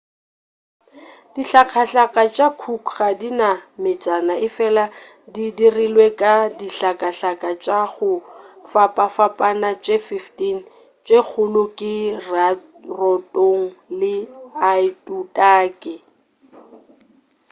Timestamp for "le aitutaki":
13.99-15.95